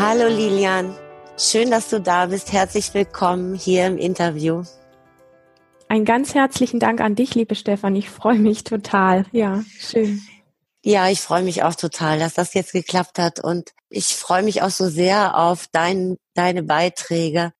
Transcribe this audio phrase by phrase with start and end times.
[0.00, 0.96] Hallo Lilian,
[1.36, 2.52] schön, dass du da bist.
[2.52, 4.62] Herzlich willkommen hier im Interview.
[5.88, 7.96] Ein ganz herzlichen Dank an dich, liebe Stefan.
[7.96, 9.26] Ich freue mich total.
[9.32, 10.22] Ja, schön.
[10.84, 14.62] Ja, ich freue mich auch total, dass das jetzt geklappt hat und ich freue mich
[14.62, 17.52] auch so sehr auf dein, deine Beiträge.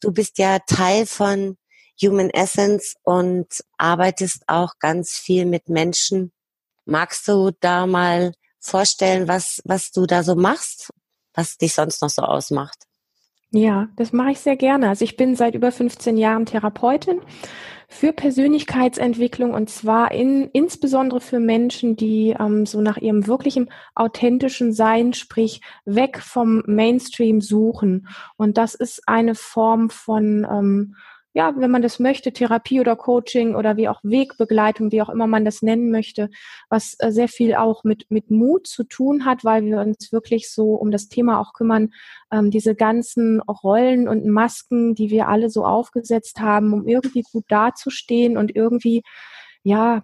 [0.00, 1.56] Du bist ja Teil von
[2.02, 6.32] Human Essence und arbeitest auch ganz viel mit Menschen.
[6.86, 10.90] Magst du da mal vorstellen, was, was du da so machst,
[11.38, 12.78] was dich sonst noch so ausmacht?
[13.50, 14.88] Ja, das mache ich sehr gerne.
[14.88, 17.20] Also ich bin seit über 15 Jahren Therapeutin
[17.88, 24.74] für Persönlichkeitsentwicklung und zwar in, insbesondere für Menschen, die ähm, so nach ihrem wirklichen authentischen
[24.74, 28.08] Sein, sprich weg vom Mainstream suchen.
[28.36, 30.96] Und das ist eine Form von ähm,
[31.38, 35.28] ja, wenn man das möchte, Therapie oder Coaching oder wie auch Wegbegleitung, wie auch immer
[35.28, 36.30] man das nennen möchte,
[36.68, 40.50] was äh, sehr viel auch mit, mit Mut zu tun hat, weil wir uns wirklich
[40.50, 41.90] so um das Thema auch kümmern,
[42.32, 47.44] ähm, diese ganzen Rollen und Masken, die wir alle so aufgesetzt haben, um irgendwie gut
[47.46, 49.04] dazustehen und irgendwie,
[49.62, 50.02] ja,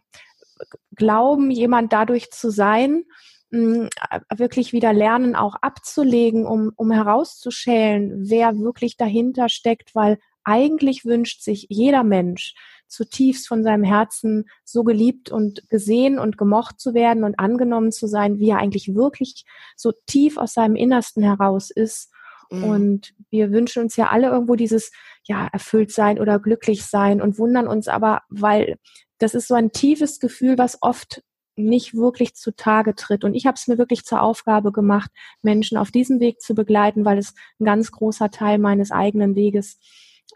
[0.94, 3.02] glauben, jemand dadurch zu sein,
[3.50, 3.88] mh,
[4.36, 11.42] wirklich wieder lernen, auch abzulegen, um, um herauszuschälen, wer wirklich dahinter steckt, weil eigentlich wünscht
[11.42, 12.54] sich jeder Mensch
[12.86, 18.06] zutiefst von seinem Herzen so geliebt und gesehen und gemocht zu werden und angenommen zu
[18.06, 19.44] sein, wie er eigentlich wirklich
[19.76, 22.12] so tief aus seinem Innersten heraus ist.
[22.50, 22.64] Mhm.
[22.64, 24.92] Und wir wünschen uns ja alle irgendwo dieses,
[25.24, 28.76] ja, erfüllt sein oder glücklich sein und wundern uns aber, weil
[29.18, 31.22] das ist so ein tiefes Gefühl, was oft
[31.56, 33.24] nicht wirklich zutage tritt.
[33.24, 35.10] Und ich habe es mir wirklich zur Aufgabe gemacht,
[35.42, 39.78] Menschen auf diesem Weg zu begleiten, weil es ein ganz großer Teil meines eigenen Weges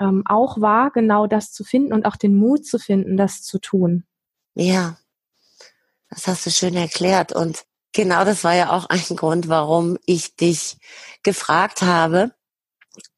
[0.00, 3.58] ähm, auch war, genau das zu finden und auch den Mut zu finden, das zu
[3.58, 4.04] tun.
[4.54, 4.98] Ja,
[6.10, 7.32] das hast du schön erklärt.
[7.32, 10.78] Und genau das war ja auch ein Grund, warum ich dich
[11.22, 12.32] gefragt habe,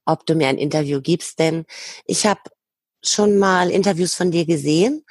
[0.05, 1.39] ob du mir ein Interview gibst.
[1.39, 1.65] Denn
[2.05, 2.41] ich habe
[3.03, 5.05] schon mal Interviews von dir gesehen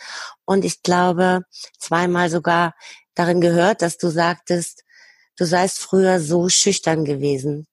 [0.46, 1.42] und ich glaube
[1.80, 2.76] zweimal sogar
[3.16, 4.84] darin gehört, dass du sagtest,
[5.38, 7.66] du seist früher so schüchtern gewesen.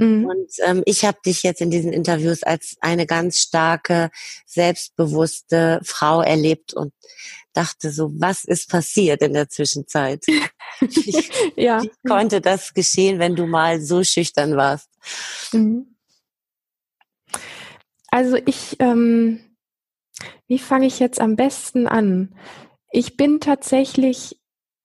[0.00, 0.24] Mhm.
[0.24, 4.10] Und ähm, ich habe dich jetzt in diesen Interviews als eine ganz starke,
[4.46, 6.94] selbstbewusste Frau erlebt und
[7.52, 10.24] dachte so, was ist passiert in der Zwischenzeit?
[10.80, 11.24] wie,
[11.56, 11.82] ja.
[11.82, 14.88] wie konnte das geschehen, wenn du mal so schüchtern warst?
[15.52, 15.96] Mhm.
[18.08, 19.40] Also ich, ähm,
[20.46, 22.34] wie fange ich jetzt am besten an?
[22.90, 24.39] Ich bin tatsächlich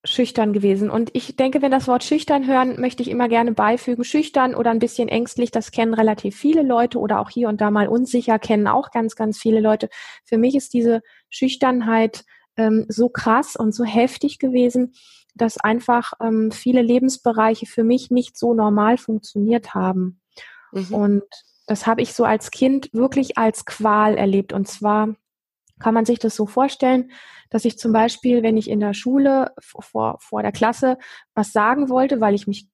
[0.05, 0.89] schüchtern gewesen.
[0.89, 4.03] Und ich denke, wenn das Wort schüchtern hören, möchte ich immer gerne beifügen.
[4.03, 7.71] Schüchtern oder ein bisschen ängstlich, das kennen relativ viele Leute oder auch hier und da
[7.71, 9.89] mal unsicher kennen auch ganz, ganz viele Leute.
[10.23, 12.23] Für mich ist diese Schüchternheit
[12.57, 14.93] ähm, so krass und so heftig gewesen,
[15.35, 20.21] dass einfach ähm, viele Lebensbereiche für mich nicht so normal funktioniert haben.
[20.71, 20.93] Mhm.
[20.93, 21.23] Und
[21.67, 24.53] das habe ich so als Kind wirklich als Qual erlebt.
[24.53, 25.15] Und zwar
[25.79, 27.11] kann man sich das so vorstellen,
[27.49, 30.97] dass ich zum Beispiel, wenn ich in der Schule vor, vor der Klasse
[31.33, 32.67] was sagen wollte, weil ich mich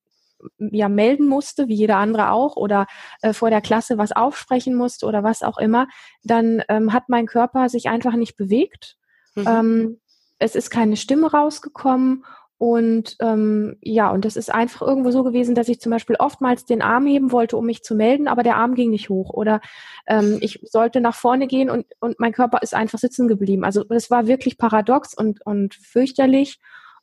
[0.58, 2.88] ja melden musste, wie jeder andere auch, oder
[3.22, 5.88] äh, vor der Klasse was aufsprechen musste oder was auch immer,
[6.24, 8.98] dann ähm, hat mein Körper sich einfach nicht bewegt.
[9.36, 9.48] Mhm.
[9.48, 10.02] Ähm,
[10.40, 12.26] es ist keine Stimme rausgekommen
[12.62, 16.64] und ähm, ja, und das ist einfach irgendwo so gewesen, dass ich zum Beispiel oftmals
[16.64, 19.32] den Arm heben wollte, um mich zu melden, aber der Arm ging nicht hoch.
[19.32, 19.62] Oder
[20.06, 23.64] ähm, ich sollte nach vorne gehen und, und mein Körper ist einfach sitzen geblieben.
[23.64, 26.60] Also das war wirklich paradox und, und fürchterlich.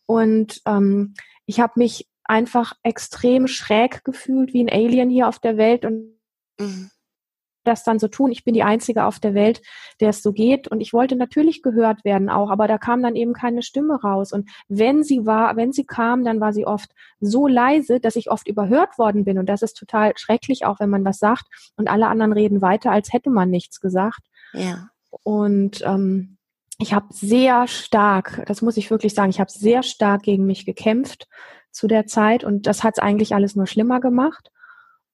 [0.07, 1.15] Und ähm,
[1.45, 5.85] ich habe mich einfach extrem schräg gefühlt, wie ein Alien hier auf der Welt.
[5.85, 6.21] Und
[6.61, 6.93] mhm
[7.69, 8.33] das dann so tun.
[8.33, 9.63] Ich bin die Einzige auf der Welt,
[10.01, 10.67] der es so geht.
[10.69, 14.33] Und ich wollte natürlich gehört werden auch, aber da kam dann eben keine Stimme raus.
[14.33, 16.91] Und wenn sie war, wenn sie kam, dann war sie oft
[17.21, 19.39] so leise, dass ich oft überhört worden bin.
[19.39, 21.47] Und das ist total schrecklich, auch wenn man was sagt
[21.77, 24.23] und alle anderen reden weiter, als hätte man nichts gesagt.
[24.53, 24.89] Ja.
[25.23, 26.39] Und ähm,
[26.79, 30.65] ich habe sehr stark, das muss ich wirklich sagen, ich habe sehr stark gegen mich
[30.65, 31.29] gekämpft
[31.73, 34.51] zu der Zeit und das hat es eigentlich alles nur schlimmer gemacht.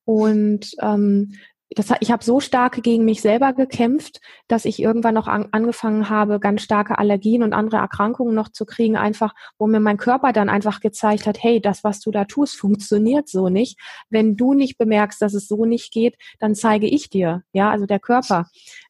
[0.04, 1.32] Und ähm,
[1.70, 6.08] das, ich habe so stark gegen mich selber gekämpft, dass ich irgendwann noch an, angefangen
[6.08, 10.32] habe, ganz starke Allergien und andere Erkrankungen noch zu kriegen, einfach, wo mir mein Körper
[10.32, 13.78] dann einfach gezeigt hat, hey, das, was du da tust, funktioniert so nicht.
[14.10, 17.86] Wenn du nicht bemerkst, dass es so nicht geht, dann zeige ich dir, ja, also
[17.86, 18.48] der Körper,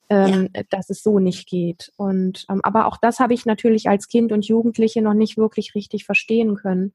[0.09, 0.63] ähm, ja.
[0.69, 1.93] dass es so nicht geht.
[1.97, 5.75] Und ähm, aber auch das habe ich natürlich als Kind und Jugendliche noch nicht wirklich
[5.75, 6.93] richtig verstehen können.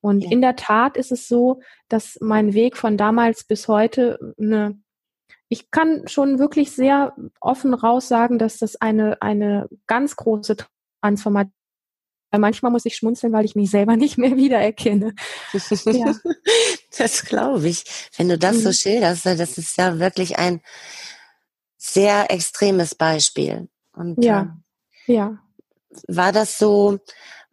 [0.00, 0.30] Und ja.
[0.30, 4.78] in der Tat ist es so, dass mein Weg von damals bis heute eine
[5.48, 10.56] ich kann schon wirklich sehr offen raus sagen, dass das eine, eine ganz große
[11.00, 11.52] Transformation
[12.38, 15.14] manchmal muss ich schmunzeln, weil ich mich selber nicht mehr wiedererkenne.
[15.84, 16.14] Ja.
[16.98, 17.84] Das glaube ich.
[18.16, 18.60] Wenn du das mhm.
[18.60, 20.62] so schilderst, das ist ja wirklich ein
[21.76, 23.68] sehr extremes Beispiel.
[23.92, 24.56] Und, ja,
[25.06, 25.38] äh, ja.
[26.08, 26.98] War das so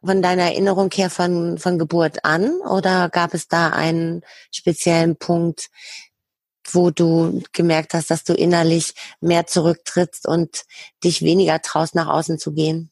[0.01, 5.69] von deiner Erinnerung her von, von Geburt an oder gab es da einen speziellen Punkt,
[6.71, 10.63] wo du gemerkt hast, dass du innerlich mehr zurücktrittst und
[11.03, 12.91] dich weniger traust, nach außen zu gehen?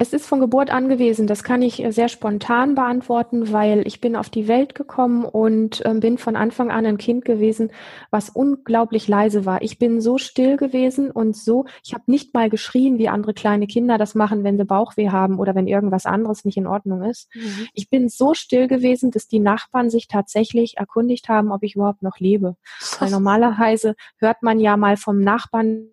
[0.00, 1.26] Es ist von Geburt an gewesen.
[1.26, 5.84] Das kann ich äh, sehr spontan beantworten, weil ich bin auf die Welt gekommen und
[5.84, 7.72] äh, bin von Anfang an ein Kind gewesen,
[8.12, 9.60] was unglaublich leise war.
[9.60, 13.66] Ich bin so still gewesen und so, ich habe nicht mal geschrien, wie andere kleine
[13.66, 17.28] Kinder das machen, wenn sie Bauchweh haben oder wenn irgendwas anderes nicht in Ordnung ist.
[17.34, 17.66] Mhm.
[17.74, 22.02] Ich bin so still gewesen, dass die Nachbarn sich tatsächlich erkundigt haben, ob ich überhaupt
[22.02, 22.54] noch lebe.
[23.00, 25.88] Weil normalerweise hört man ja mal vom Nachbarn,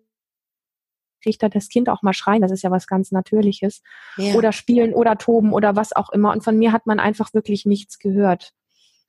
[1.26, 3.82] kriegt da das Kind auch mal schreien, das ist ja was ganz Natürliches.
[4.16, 4.34] Ja.
[4.34, 6.30] Oder spielen oder toben oder was auch immer.
[6.30, 8.52] Und von mir hat man einfach wirklich nichts gehört.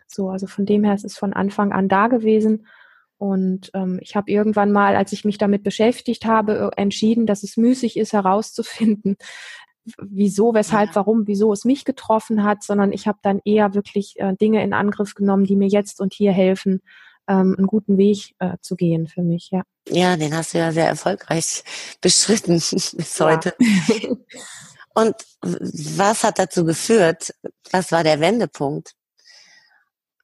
[0.08, 2.66] So, also von dem her ist es von Anfang an da gewesen.
[3.20, 7.44] Und ähm, ich habe irgendwann mal, als ich mich damit beschäftigt habe, äh, entschieden, dass
[7.44, 9.18] es müßig ist, herauszufinden,
[10.00, 10.96] wieso, weshalb, ja.
[10.96, 14.74] warum, wieso es mich getroffen hat, sondern ich habe dann eher wirklich äh, Dinge in
[14.74, 16.82] Angriff genommen, die mir jetzt und hier helfen,
[17.28, 19.64] ähm, einen guten Weg äh, zu gehen für mich, ja.
[19.90, 21.64] Ja, den hast du ja sehr erfolgreich
[22.02, 23.54] beschritten bis heute.
[23.60, 24.10] Ja.
[24.94, 27.34] Und was hat dazu geführt?
[27.72, 28.94] Was war der Wendepunkt?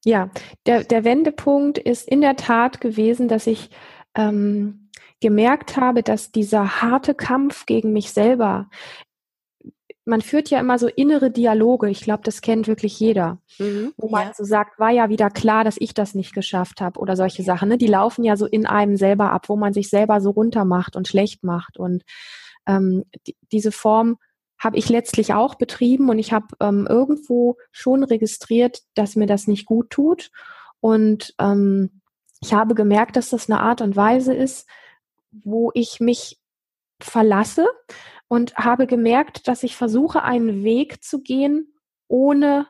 [0.03, 0.31] Ja,
[0.65, 3.69] der, der Wendepunkt ist in der Tat gewesen, dass ich
[4.15, 4.89] ähm,
[5.21, 8.69] gemerkt habe, dass dieser harte Kampf gegen mich selber,
[10.05, 14.09] man führt ja immer so innere Dialoge, ich glaube, das kennt wirklich jeder, mhm, wo
[14.09, 14.33] man ja.
[14.33, 17.69] so sagt, war ja wieder klar, dass ich das nicht geschafft habe oder solche Sachen.
[17.69, 17.77] Ne?
[17.77, 20.95] Die laufen ja so in einem selber ab, wo man sich selber so runter macht
[20.95, 21.77] und schlecht macht.
[21.77, 22.03] Und
[22.67, 24.17] ähm, die, diese Form
[24.59, 29.47] habe ich letztlich auch betrieben und ich habe ähm, irgendwo schon registriert, dass mir das
[29.47, 30.31] nicht gut tut.
[30.79, 32.01] Und ähm,
[32.41, 34.67] ich habe gemerkt, dass das eine Art und Weise ist,
[35.31, 36.39] wo ich mich
[36.99, 37.67] verlasse
[38.33, 41.71] und habe gemerkt, dass ich versuche, einen Weg zu gehen,
[42.07, 42.65] ohne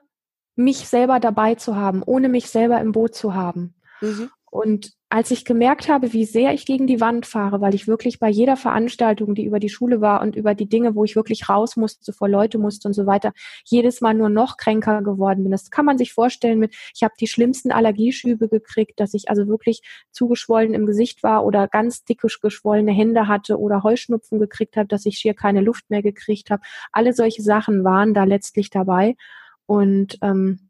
[0.57, 3.73] mich selber dabei zu haben, ohne mich selber im Boot zu haben.
[4.01, 4.29] Mhm.
[4.53, 8.19] Und als ich gemerkt habe, wie sehr ich gegen die Wand fahre, weil ich wirklich
[8.19, 11.49] bei jeder Veranstaltung, die über die Schule war und über die Dinge, wo ich wirklich
[11.49, 13.33] raus musste, vor Leute musste und so weiter,
[13.65, 15.51] jedes Mal nur noch kränker geworden bin.
[15.51, 19.47] Das kann man sich vorstellen mit, ich habe die schlimmsten Allergieschübe gekriegt, dass ich also
[19.47, 24.87] wirklich zugeschwollen im Gesicht war oder ganz dicke geschwollene Hände hatte oder Heuschnupfen gekriegt habe,
[24.87, 26.61] dass ich schier keine Luft mehr gekriegt habe.
[26.91, 29.15] Alle solche Sachen waren da letztlich dabei.
[29.65, 30.69] Und ähm,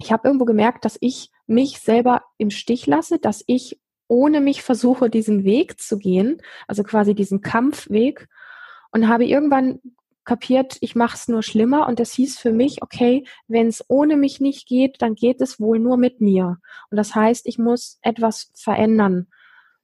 [0.00, 4.62] ich habe irgendwo gemerkt, dass ich mich selber im Stich lasse, dass ich ohne mich
[4.62, 8.28] versuche, diesen Weg zu gehen, also quasi diesen Kampfweg
[8.92, 9.80] und habe irgendwann
[10.24, 14.16] kapiert, ich mache es nur schlimmer und das hieß für mich, okay, wenn es ohne
[14.16, 16.58] mich nicht geht, dann geht es wohl nur mit mir.
[16.90, 19.26] Und das heißt, ich muss etwas verändern.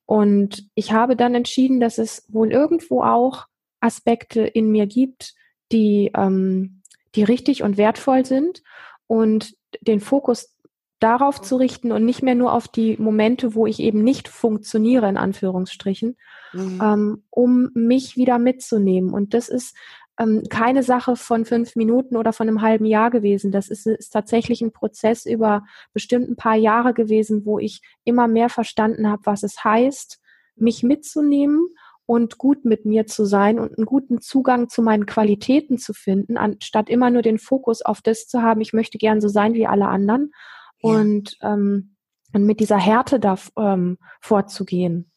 [0.06, 3.46] Und ich habe dann entschieden, dass es wohl irgendwo auch
[3.80, 5.34] Aspekte in mir gibt,
[5.72, 6.82] die, ähm,
[7.14, 8.62] die richtig und wertvoll sind
[9.06, 10.56] und den Fokus
[11.00, 15.08] darauf zu richten und nicht mehr nur auf die Momente, wo ich eben nicht funktioniere,
[15.08, 16.16] in Anführungsstrichen,
[16.52, 16.80] mhm.
[16.82, 19.12] ähm, um mich wieder mitzunehmen.
[19.12, 19.74] Und das ist
[20.18, 23.50] ähm, keine Sache von fünf Minuten oder von einem halben Jahr gewesen.
[23.50, 28.28] Das ist, ist tatsächlich ein Prozess über bestimmt ein paar Jahre gewesen, wo ich immer
[28.28, 30.20] mehr verstanden habe, was es heißt,
[30.54, 31.68] mich mitzunehmen
[32.04, 36.36] und gut mit mir zu sein und einen guten Zugang zu meinen Qualitäten zu finden,
[36.36, 39.66] anstatt immer nur den Fokus auf das zu haben, ich möchte gern so sein wie
[39.66, 40.32] alle anderen
[40.80, 41.96] und, ähm,
[42.32, 45.10] und mit dieser Härte da ähm, vorzugehen.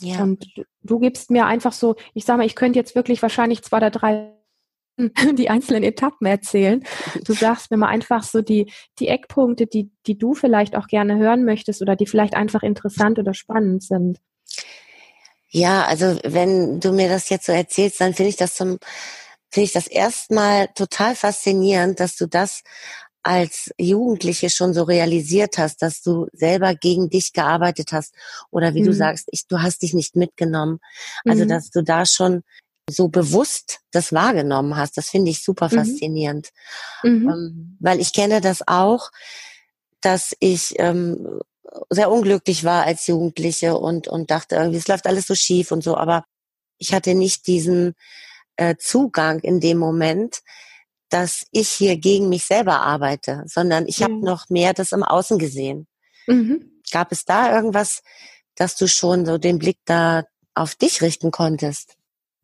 [0.00, 0.22] Ja.
[0.22, 0.46] Und
[0.82, 3.90] du gibst mir einfach so, ich sage mal, ich könnte jetzt wirklich wahrscheinlich zwei oder
[3.90, 4.32] drei
[5.34, 6.84] die einzelnen Etappen erzählen.
[7.24, 11.16] Du sagst mir mal einfach so die, die Eckpunkte, die, die du vielleicht auch gerne
[11.16, 14.18] hören möchtest oder die vielleicht einfach interessant oder spannend sind.
[15.48, 18.78] Ja, also wenn du mir das jetzt so erzählst, dann finde ich das zum,
[19.50, 22.62] finde ich das erstmal total faszinierend, dass du das
[23.22, 28.14] als Jugendliche schon so realisiert hast, dass du selber gegen dich gearbeitet hast
[28.50, 28.86] oder wie mhm.
[28.86, 30.80] du sagst, ich, du hast dich nicht mitgenommen.
[31.24, 31.48] Also, mhm.
[31.48, 32.42] dass du da schon
[32.88, 35.76] so bewusst das wahrgenommen hast, das finde ich super mhm.
[35.76, 36.50] faszinierend.
[37.02, 37.28] Mhm.
[37.28, 39.10] Ähm, weil ich kenne das auch,
[40.00, 41.40] dass ich ähm,
[41.90, 45.84] sehr unglücklich war als Jugendliche und, und dachte irgendwie, es läuft alles so schief und
[45.84, 46.24] so, aber
[46.78, 47.94] ich hatte nicht diesen
[48.56, 50.40] äh, Zugang in dem Moment,
[51.10, 54.04] dass ich hier gegen mich selber arbeite, sondern ich mhm.
[54.04, 55.86] habe noch mehr das im Außen gesehen.
[56.26, 56.70] Mhm.
[56.90, 58.02] Gab es da irgendwas,
[58.54, 60.24] dass du schon so den Blick da
[60.54, 61.96] auf dich richten konntest?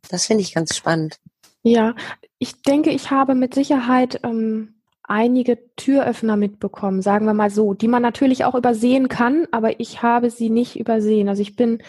[0.09, 1.19] Das finde ich ganz spannend.
[1.63, 1.95] Ja,
[2.39, 7.89] ich denke, ich habe mit Sicherheit ähm, einige Türöffner mitbekommen, sagen wir mal so, die
[7.89, 11.29] man natürlich auch übersehen kann, aber ich habe sie nicht übersehen.
[11.29, 11.83] Also ich bin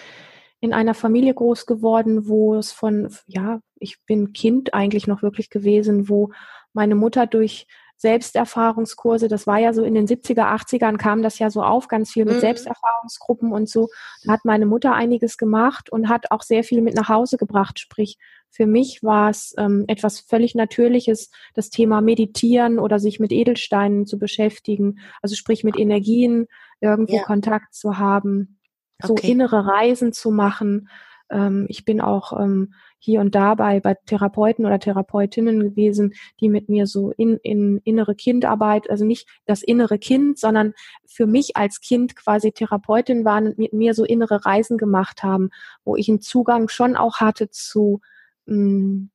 [0.60, 5.50] in einer Familie groß geworden, wo es von, ja, ich bin Kind eigentlich noch wirklich
[5.50, 6.32] gewesen, wo
[6.78, 7.68] meine Mutter durch
[7.98, 12.12] Selbsterfahrungskurse, das war ja so in den 70er, 80ern kam das ja so auf, ganz
[12.12, 12.42] viel mit mhm.
[12.42, 13.90] Selbsterfahrungsgruppen und so.
[14.24, 17.80] Da hat meine Mutter einiges gemacht und hat auch sehr viel mit nach Hause gebracht.
[17.80, 18.20] Sprich,
[18.52, 24.06] für mich war es ähm, etwas völlig Natürliches, das Thema Meditieren oder sich mit Edelsteinen
[24.06, 26.46] zu beschäftigen, also sprich mit Energien
[26.80, 27.24] irgendwo ja.
[27.24, 28.60] Kontakt zu haben,
[29.02, 29.32] so okay.
[29.32, 30.88] innere Reisen zu machen.
[31.30, 36.50] Ähm, ich bin auch ähm, hier und da bei, bei Therapeuten oder Therapeutinnen gewesen, die
[36.50, 40.74] mit mir so in, in innere Kindarbeit, also nicht das innere Kind, sondern
[41.06, 45.50] für mich als Kind quasi Therapeutin waren und mit mir so innere Reisen gemacht haben,
[45.84, 48.02] wo ich einen Zugang schon auch hatte zu,
[48.46, 49.10] mh, mm,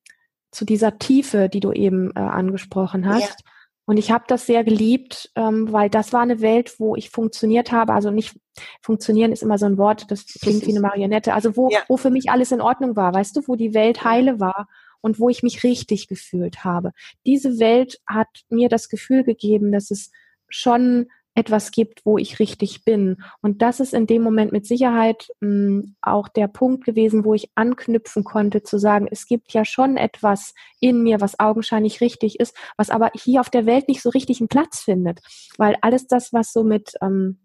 [0.50, 3.40] zu dieser Tiefe, die du eben äh, angesprochen hast.
[3.40, 3.51] Ja.
[3.84, 7.72] Und ich habe das sehr geliebt, ähm, weil das war eine Welt, wo ich funktioniert
[7.72, 7.92] habe.
[7.92, 8.38] Also nicht
[8.80, 11.34] funktionieren ist immer so ein Wort, das klingt wie eine Marionette.
[11.34, 11.80] Also wo, ja.
[11.88, 14.68] wo für mich alles in Ordnung war, weißt du, wo die Welt heile war
[15.00, 16.92] und wo ich mich richtig gefühlt habe.
[17.26, 20.12] Diese Welt hat mir das Gefühl gegeben, dass es
[20.48, 23.22] schon etwas gibt, wo ich richtig bin.
[23.40, 27.34] Und das ist in dem Moment mit Sicherheit mh, hm, auch der Punkt gewesen, wo
[27.34, 32.38] ich anknüpfen konnte, zu sagen, es gibt ja schon etwas in mir, was augenscheinlich richtig
[32.38, 35.20] ist, was aber hier auf der Welt nicht so richtig einen Platz findet.
[35.56, 37.38] Weil alles das, was so mit ähm,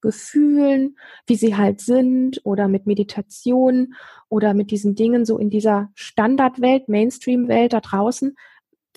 [0.00, 3.94] Gefühlen, wie sie halt sind, oder mit Meditation
[4.28, 8.34] oder mit diesen Dingen so in dieser Standardwelt, Mainstream-Welt da draußen,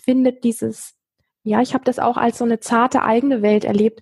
[0.02, 0.96] findet dieses
[1.48, 4.02] ja, ich habe das auch als so eine zarte eigene Welt erlebt,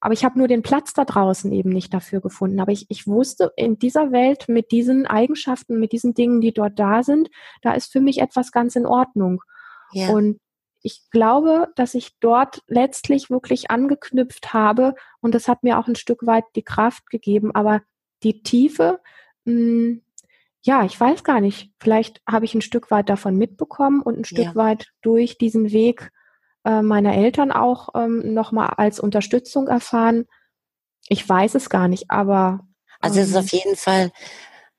[0.00, 2.60] aber ich habe nur den Platz da draußen eben nicht dafür gefunden.
[2.60, 6.78] Aber ich, ich wusste, in dieser Welt mit diesen Eigenschaften, mit diesen Dingen, die dort
[6.78, 7.30] da sind,
[7.62, 9.42] da ist für mich etwas ganz in Ordnung.
[9.90, 10.10] Ja.
[10.10, 10.38] Und
[10.82, 15.96] ich glaube, dass ich dort letztlich wirklich angeknüpft habe und das hat mir auch ein
[15.96, 17.52] Stück weit die Kraft gegeben.
[17.56, 17.82] Aber
[18.22, 19.00] die Tiefe,
[19.46, 20.02] mh, hm,
[20.62, 21.72] ja, ich weiß gar nicht.
[21.80, 24.54] Vielleicht habe ich ein Stück weit davon mitbekommen und ein Stück ja.
[24.54, 26.12] weit durch diesen Weg
[26.64, 30.26] äh, meiner Eltern auch ähm, nochmal als Unterstützung erfahren.
[31.08, 32.60] Ich weiß es gar nicht, aber.
[33.00, 34.12] Also es ist auf ähm, jeden Fall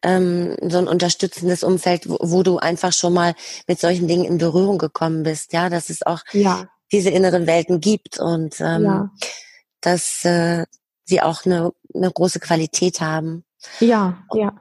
[0.01, 3.35] ähm, so ein unterstützendes Umfeld, wo, wo, du einfach schon mal
[3.67, 6.67] mit solchen Dingen in Berührung gekommen bist, ja, dass es auch ja.
[6.91, 9.09] diese inneren Welten gibt und ähm, ja.
[9.81, 10.65] dass äh,
[11.05, 13.45] sie auch eine, eine große Qualität haben.
[13.79, 14.53] Ja, ja.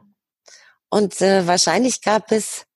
[0.90, 2.66] Und äh, wahrscheinlich gab es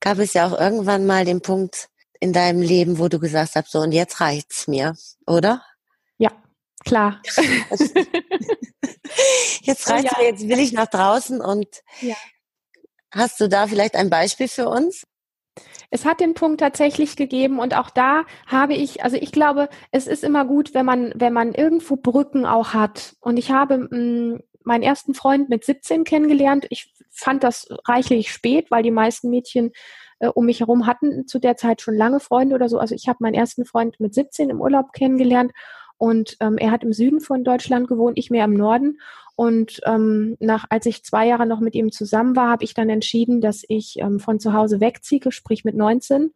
[0.00, 1.88] gab es ja auch irgendwann mal den Punkt,
[2.20, 4.96] in deinem Leben, wo du gesagt hast, so und jetzt reicht's mir,
[5.26, 5.62] oder?
[6.18, 6.30] Ja,
[6.84, 7.20] klar.
[9.62, 10.18] jetzt reicht's ja.
[10.18, 11.68] mir, jetzt will ich nach draußen und
[12.00, 12.16] ja.
[13.10, 15.04] hast du da vielleicht ein Beispiel für uns?
[15.90, 20.06] Es hat den Punkt tatsächlich gegeben und auch da habe ich, also ich glaube, es
[20.06, 23.14] ist immer gut, wenn man, wenn man irgendwo Brücken auch hat.
[23.20, 26.66] Und ich habe mh, mm, meinen ersten Freund mit 17 kennengelernt.
[26.70, 29.72] Ich fand das reichlich spät, weil die meisten Mädchen
[30.18, 32.78] äh, um mich herum hatten zu der Zeit schon lange Freunde oder so.
[32.78, 35.52] Also ich habe meinen ersten Freund mit 17 im Urlaub kennengelernt
[35.98, 38.98] und ähm, er hat im Süden von Deutschland gewohnt, ich mehr im Norden.
[39.34, 42.90] Und ähm, nach, als ich zwei Jahre noch mit ihm zusammen war, habe ich dann
[42.90, 46.32] entschieden, dass ich ähm, von zu Hause wegziehe, sprich mit 19.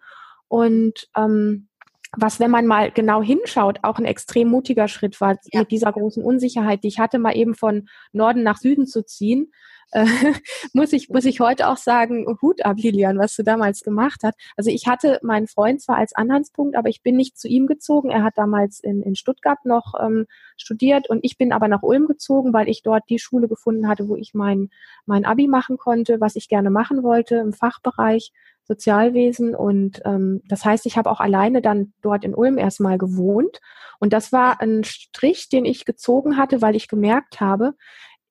[0.48, 1.68] Und ähm,
[2.16, 5.60] was, wenn man mal genau hinschaut, auch ein extrem mutiger Schritt war, ja.
[5.60, 9.52] mit dieser großen Unsicherheit, die ich hatte, mal eben von Norden nach Süden zu ziehen
[9.92, 10.04] äh,
[10.72, 14.38] muss ich muss ich heute auch sagen, Hut ab, Lilian, was du damals gemacht hast.
[14.56, 18.10] Also ich hatte meinen Freund zwar als Anhaltspunkt, aber ich bin nicht zu ihm gezogen.
[18.10, 22.06] Er hat damals in, in Stuttgart noch ähm, studiert und ich bin aber nach Ulm
[22.06, 24.70] gezogen, weil ich dort die Schule gefunden hatte, wo ich mein,
[25.06, 28.32] mein Abi machen konnte, was ich gerne machen wollte im Fachbereich
[28.70, 29.56] Sozialwesen.
[29.56, 33.58] Und ähm, das heißt, ich habe auch alleine dann dort in Ulm erstmal gewohnt.
[33.98, 37.74] Und das war ein Strich, den ich gezogen hatte, weil ich gemerkt habe,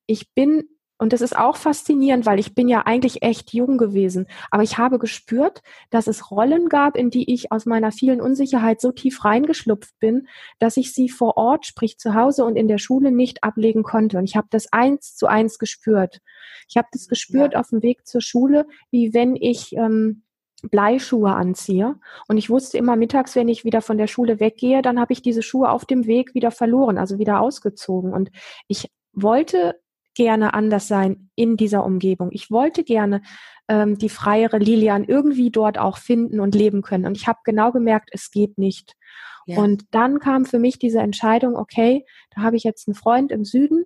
[0.05, 0.63] ich bin
[0.99, 4.27] und das ist auch faszinierend, weil ich bin ja eigentlich echt jung gewesen.
[4.51, 8.81] Aber ich habe gespürt, dass es Rollen gab, in die ich aus meiner vielen Unsicherheit
[8.81, 10.27] so tief reingeschlupft bin,
[10.59, 14.17] dass ich sie vor Ort, sprich zu Hause und in der Schule nicht ablegen konnte.
[14.17, 16.19] Und ich habe das eins zu eins gespürt.
[16.67, 17.61] Ich habe das gespürt ja.
[17.61, 20.23] auf dem Weg zur Schule, wie wenn ich ähm,
[20.63, 21.95] Bleischuhe anziehe.
[22.27, 25.21] Und ich wusste immer mittags, wenn ich wieder von der Schule weggehe, dann habe ich
[25.21, 28.11] diese Schuhe auf dem Weg wieder verloren, also wieder ausgezogen.
[28.11, 28.31] Und
[28.67, 29.75] ich wollte
[30.19, 32.27] gerne anders sein in dieser Umgebung.
[32.33, 33.21] Ich wollte gerne
[33.69, 37.05] ähm, die freiere Lilian irgendwie dort auch finden und leben können.
[37.05, 38.97] Und ich habe genau gemerkt, es geht nicht.
[39.45, 39.59] Ja.
[39.59, 43.45] Und dann kam für mich diese Entscheidung, okay, da habe ich jetzt einen Freund im
[43.45, 43.85] Süden.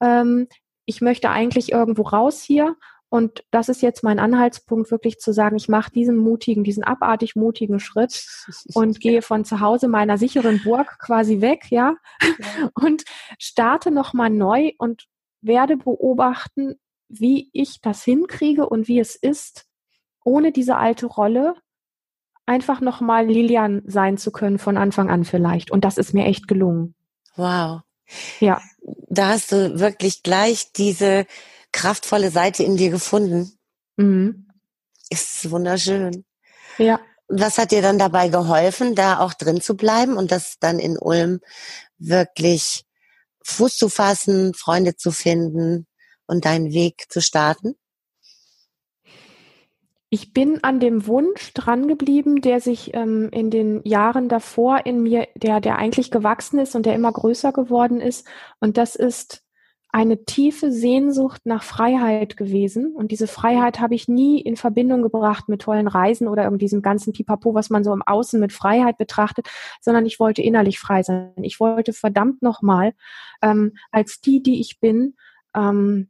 [0.00, 0.46] Ähm,
[0.86, 2.76] ich möchte eigentlich irgendwo raus hier
[3.08, 7.34] Und das ist jetzt mein Anhaltspunkt, wirklich zu sagen, ich mache diesen mutigen, diesen abartig
[7.34, 8.24] mutigen Schritt
[8.74, 12.70] und gehe von zu Hause meiner sicheren Burg quasi weg, ja, ja.
[12.74, 13.02] und
[13.38, 15.08] starte nochmal neu und
[15.42, 16.76] werde beobachten,
[17.08, 19.66] wie ich das hinkriege und wie es ist,
[20.24, 21.54] ohne diese alte Rolle
[22.46, 25.70] einfach nochmal Lilian sein zu können von Anfang an vielleicht.
[25.70, 26.94] Und das ist mir echt gelungen.
[27.36, 27.82] Wow.
[28.40, 28.60] Ja.
[29.08, 31.26] Da hast du wirklich gleich diese
[31.72, 33.52] kraftvolle Seite in dir gefunden.
[33.96, 34.48] Mhm.
[35.10, 36.24] Ist wunderschön.
[36.78, 37.00] Ja.
[37.28, 40.98] Was hat dir dann dabei geholfen, da auch drin zu bleiben und das dann in
[40.98, 41.40] Ulm
[41.98, 42.84] wirklich
[43.44, 45.86] Fuß zu fassen, Freunde zu finden
[46.26, 47.74] und deinen Weg zu starten?
[50.14, 55.26] Ich bin an dem Wunsch drangeblieben, der sich ähm, in den Jahren davor in mir,
[55.36, 58.26] der, der eigentlich gewachsen ist und der immer größer geworden ist.
[58.60, 59.42] Und das ist
[59.92, 62.96] eine tiefe Sehnsucht nach Freiheit gewesen.
[62.96, 66.80] Und diese Freiheit habe ich nie in Verbindung gebracht mit tollen Reisen oder irgendwie diesem
[66.80, 69.50] ganzen Pipapo, was man so im Außen mit Freiheit betrachtet,
[69.82, 71.32] sondern ich wollte innerlich frei sein.
[71.42, 72.94] Ich wollte verdammt nochmal
[73.42, 75.14] ähm, als die, die ich bin,
[75.54, 76.08] ähm,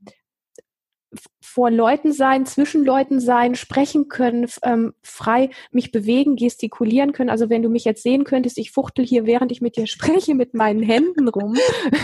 [1.40, 7.28] vor Leuten sein, zwischen Leuten sein, sprechen können, ähm, frei mich bewegen, gestikulieren können.
[7.28, 10.34] Also wenn du mich jetzt sehen könntest, ich fuchtel hier, während ich mit dir spreche,
[10.34, 11.56] mit meinen Händen rum.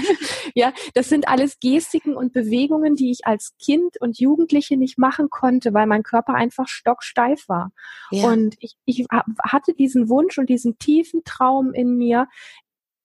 [0.55, 5.31] ja, das sind alles Gestiken und Bewegungen, die ich als Kind und Jugendliche nicht machen
[5.31, 7.73] konnte, weil mein Körper einfach stocksteif war.
[8.11, 8.29] Ja.
[8.29, 9.07] Und ich, ich
[9.43, 12.29] hatte diesen Wunsch und diesen tiefen Traum in mir,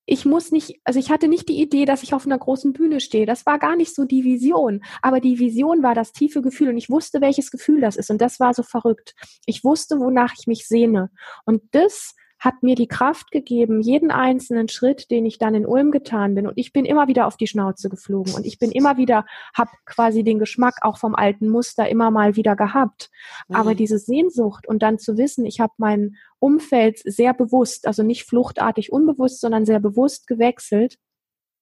[0.06, 3.00] ich muss nicht, also ich hatte nicht die Idee, dass ich auf einer großen Bühne
[3.00, 3.26] stehe.
[3.26, 4.84] Das war gar nicht so die Vision.
[5.02, 8.10] Aber die Vision war das tiefe Gefühl und ich wusste, welches Gefühl das ist.
[8.10, 9.16] Und das war so verrückt.
[9.46, 11.10] Ich wusste, wonach ich mich sehne.
[11.46, 15.92] Und das hat mir die Kraft gegeben, jeden einzelnen Schritt, den ich dann in Ulm
[15.92, 16.46] getan bin.
[16.46, 18.34] Und ich bin immer wieder auf die Schnauze geflogen.
[18.34, 22.36] Und ich bin immer wieder, habe quasi den Geschmack auch vom alten Muster immer mal
[22.36, 23.12] wieder gehabt.
[23.48, 23.56] Mhm.
[23.56, 28.26] Aber diese Sehnsucht und dann zu wissen, ich habe mein Umfeld sehr bewusst, also nicht
[28.26, 30.98] fluchtartig unbewusst, sondern sehr bewusst gewechselt.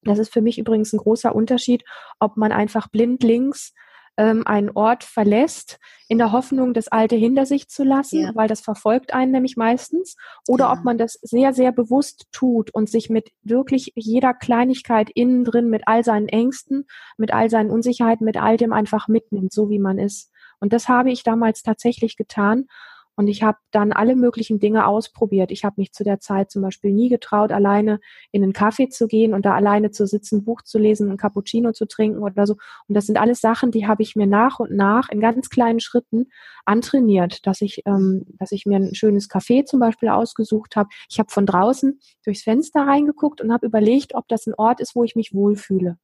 [0.01, 1.83] Das ist für mich übrigens ein großer Unterschied,
[2.19, 3.75] ob man einfach blind links
[4.17, 8.31] ähm, einen Ort verlässt, in der Hoffnung, das Alte hinter sich zu lassen, ja.
[8.35, 10.73] weil das verfolgt einen nämlich meistens, oder ja.
[10.73, 15.69] ob man das sehr, sehr bewusst tut und sich mit wirklich jeder Kleinigkeit innen drin,
[15.69, 16.85] mit all seinen Ängsten,
[17.17, 20.31] mit all seinen Unsicherheiten, mit all dem einfach mitnimmt, so wie man ist.
[20.59, 22.67] Und das habe ich damals tatsächlich getan.
[23.15, 25.51] Und ich habe dann alle möglichen Dinge ausprobiert.
[25.51, 27.99] Ich habe mich zu der Zeit zum Beispiel nie getraut, alleine
[28.31, 31.73] in einen Kaffee zu gehen und da alleine zu sitzen, Buch zu lesen, ein Cappuccino
[31.73, 32.55] zu trinken oder so.
[32.87, 35.81] Und das sind alles Sachen, die habe ich mir nach und nach in ganz kleinen
[35.81, 36.27] Schritten
[36.65, 40.89] antrainiert, dass ich, ähm, dass ich mir ein schönes Café zum Beispiel ausgesucht habe.
[41.09, 44.95] Ich habe von draußen durchs Fenster reingeguckt und habe überlegt, ob das ein Ort ist,
[44.95, 45.97] wo ich mich wohlfühle.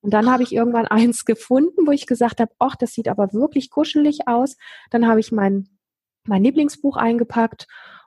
[0.00, 3.32] Und dann habe ich irgendwann eins gefunden, wo ich gesagt habe, ach, das sieht aber
[3.32, 4.56] wirklich kuschelig aus.
[4.90, 5.75] Dann habe ich meinen
[6.28, 7.66] mein Lieblingsbuch eingepackt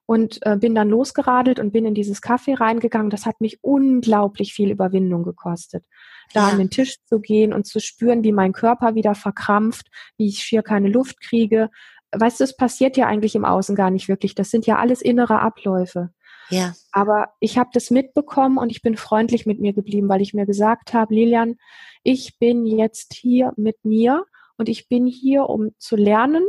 [0.09, 3.11] und äh, bin dann losgeradelt und bin in dieses Café reingegangen.
[3.11, 5.85] Das hat mich unglaublich viel Überwindung gekostet.
[6.33, 6.47] Da ja.
[6.47, 10.39] an den Tisch zu gehen und zu spüren, wie mein Körper wieder verkrampft, wie ich
[10.39, 11.69] schier keine Luft kriege.
[12.11, 14.33] Weißt du, es passiert ja eigentlich im Außen gar nicht wirklich.
[14.33, 16.09] Das sind ja alles innere Abläufe.
[16.49, 16.73] Ja.
[16.91, 20.47] Aber ich habe das mitbekommen und ich bin freundlich mit mir geblieben, weil ich mir
[20.47, 21.57] gesagt habe, Lilian,
[22.01, 24.25] ich bin jetzt hier mit mir
[24.57, 26.43] und ich bin hier, um zu lernen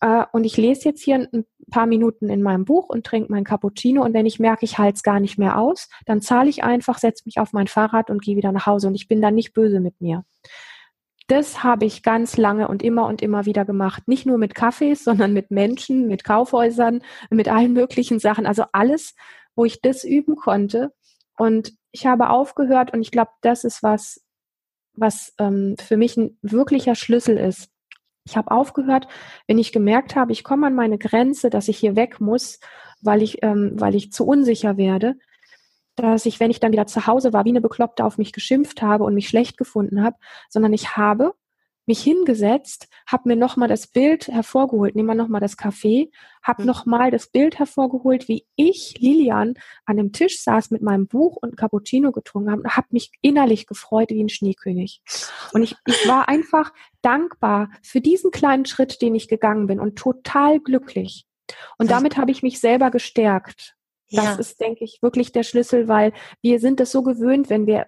[0.00, 3.44] äh, und ich lese jetzt hier ein paar Minuten in meinem Buch und trinke mein
[3.44, 6.64] Cappuccino und wenn ich merke, ich halte es gar nicht mehr aus, dann zahle ich
[6.64, 9.34] einfach, setze mich auf mein Fahrrad und gehe wieder nach Hause und ich bin dann
[9.34, 10.24] nicht böse mit mir.
[11.28, 14.08] Das habe ich ganz lange und immer und immer wieder gemacht.
[14.08, 18.46] Nicht nur mit Kaffees, sondern mit Menschen, mit Kaufhäusern, mit allen möglichen Sachen.
[18.46, 19.14] Also alles,
[19.54, 20.92] wo ich das üben konnte.
[21.38, 24.24] Und ich habe aufgehört und ich glaube, das ist was,
[24.94, 27.69] was ähm, für mich ein wirklicher Schlüssel ist.
[28.30, 29.08] Ich habe aufgehört,
[29.48, 32.60] wenn ich gemerkt habe, ich komme an meine Grenze, dass ich hier weg muss,
[33.02, 35.16] weil ich, ähm, weil ich zu unsicher werde,
[35.96, 38.82] dass ich, wenn ich dann wieder zu Hause war, wie eine Bekloppte auf mich geschimpft
[38.82, 40.16] habe und mich schlecht gefunden habe,
[40.48, 41.34] sondern ich habe
[41.86, 46.68] mich hingesetzt, habe mir nochmal das Bild hervorgeholt, nehmen wir nochmal das Café, habe mhm.
[46.68, 49.54] nochmal das Bild hervorgeholt, wie ich, Lilian,
[49.86, 53.66] an dem Tisch saß mit meinem Buch und Cappuccino getrunken habe und habe mich innerlich
[53.66, 55.02] gefreut wie ein Schneekönig.
[55.52, 59.96] Und ich, ich war einfach dankbar für diesen kleinen Schritt, den ich gegangen bin und
[59.96, 61.26] total glücklich.
[61.78, 63.76] Und damit habe ich mich selber gestärkt.
[64.10, 64.34] Das ja.
[64.34, 67.86] ist, denke ich, wirklich der Schlüssel, weil wir sind es so gewöhnt, wenn wir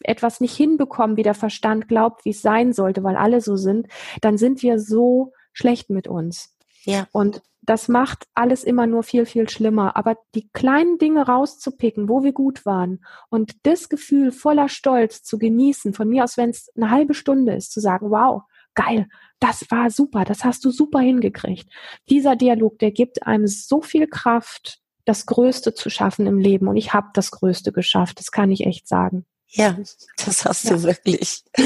[0.00, 3.88] etwas nicht hinbekommen, wie der Verstand glaubt, wie es sein sollte, weil alle so sind,
[4.20, 6.56] dann sind wir so schlecht mit uns.
[6.84, 7.08] Ja.
[7.12, 9.96] Und das macht alles immer nur viel, viel schlimmer.
[9.96, 15.38] Aber die kleinen Dinge rauszupicken, wo wir gut waren und das Gefühl voller Stolz zu
[15.38, 18.42] genießen, von mir aus, wenn es eine halbe Stunde ist, zu sagen, wow,
[18.74, 19.08] geil,
[19.40, 21.68] das war super, das hast du super hingekriegt.
[22.08, 26.68] Dieser Dialog, der gibt einem so viel Kraft, das Größte zu schaffen im Leben.
[26.68, 29.26] Und ich habe das Größte geschafft, das kann ich echt sagen.
[29.48, 29.76] Ja,
[30.24, 30.70] das hast ja.
[30.72, 31.42] du wirklich.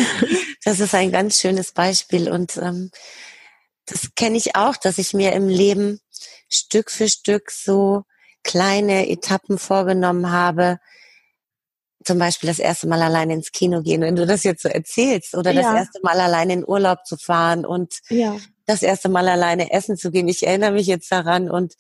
[0.65, 2.91] Das ist ein ganz schönes Beispiel und ähm,
[3.87, 6.01] das kenne ich auch, dass ich mir im Leben
[6.51, 8.03] Stück für Stück so
[8.43, 10.79] kleine Etappen vorgenommen habe,
[12.05, 15.35] zum Beispiel das erste Mal allein ins Kino gehen, wenn du das jetzt so erzählst,
[15.35, 15.63] oder ja.
[15.63, 18.37] das erste Mal allein in Urlaub zu fahren und ja.
[18.67, 20.29] das erste Mal alleine essen zu gehen.
[20.29, 21.75] Ich erinnere mich jetzt daran und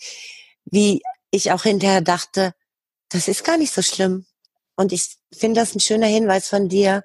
[0.65, 2.53] wie ich auch hinterher dachte,
[3.11, 4.27] das ist gar nicht so schlimm.
[4.77, 7.03] Und ich finde das ein schöner Hinweis von dir,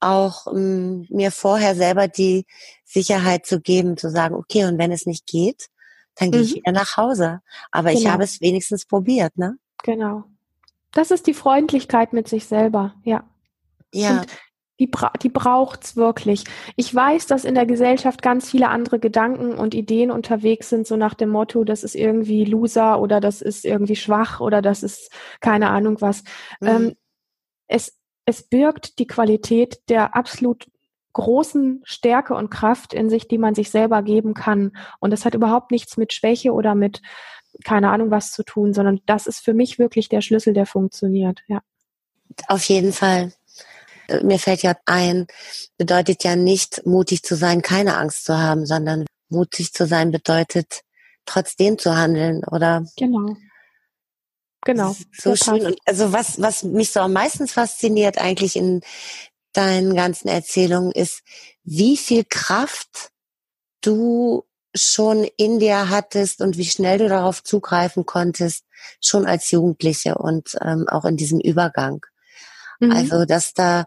[0.00, 2.46] auch ähm, mir vorher selber die
[2.84, 5.68] Sicherheit zu geben, zu sagen, okay, und wenn es nicht geht,
[6.16, 6.32] dann mhm.
[6.32, 6.56] gehe ich mhm.
[6.56, 7.40] wieder nach Hause.
[7.70, 8.00] Aber genau.
[8.00, 9.56] ich habe es wenigstens probiert, ne?
[9.82, 10.24] Genau.
[10.92, 13.24] Das ist die Freundlichkeit mit sich selber, ja.
[13.92, 14.20] Ja.
[14.20, 14.26] Und
[14.80, 16.44] die, bra die braucht's wirklich.
[16.74, 20.96] Ich weiß, dass in der Gesellschaft ganz viele andere Gedanken und Ideen unterwegs sind, so
[20.96, 25.12] nach dem Motto, das ist irgendwie Loser oder das ist irgendwie schwach oder das ist
[25.40, 26.24] keine Ahnung was.
[26.60, 26.68] Mhm.
[26.68, 26.96] Ähm,
[27.68, 30.66] es, es birgt die Qualität der absolut
[31.12, 34.72] großen Stärke und Kraft in sich, die man sich selber geben kann.
[35.00, 37.02] Und das hat überhaupt nichts mit Schwäche oder mit
[37.64, 41.42] keine Ahnung was zu tun, sondern das ist für mich wirklich der Schlüssel, der funktioniert,
[41.48, 41.62] ja.
[42.48, 43.32] Auf jeden Fall.
[44.08, 45.26] Äh, mir fällt ja ein,
[45.76, 50.82] bedeutet ja nicht mutig zu sein, keine Angst zu haben, sondern mutig zu sein bedeutet
[51.26, 52.84] trotzdem zu handeln, oder?
[52.96, 53.36] Genau.
[54.62, 54.94] Genau.
[55.16, 55.64] So schön.
[55.64, 58.82] Und also was, was mich so am meisten fasziniert eigentlich in
[59.52, 61.22] deinen ganzen Erzählungen ist,
[61.64, 63.10] wie viel Kraft
[63.80, 68.64] du schon in dir hattest und wie schnell du darauf zugreifen konntest,
[69.00, 72.04] schon als Jugendliche und ähm, auch in diesem Übergang.
[72.78, 72.92] Mhm.
[72.92, 73.86] Also, dass da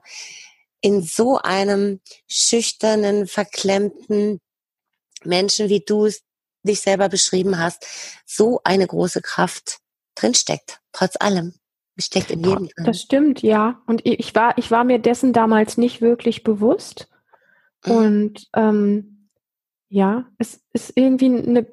[0.82, 4.40] in so einem schüchternen, verklemmten
[5.24, 6.22] Menschen, wie du es
[6.64, 7.86] dich selber beschrieben hast,
[8.26, 9.80] so eine große Kraft
[10.16, 11.54] drinsteckt, trotz allem.
[11.98, 12.86] Steckt in jedem drin.
[12.86, 13.82] Das stimmt, ja.
[13.86, 17.08] Und ich war, ich war mir dessen damals nicht wirklich bewusst.
[17.86, 17.92] Mhm.
[17.92, 19.13] Und ähm,
[19.94, 21.68] ja, es ist irgendwie eine,